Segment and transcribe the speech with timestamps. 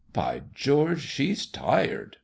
[0.13, 2.17] "By George, she's tired!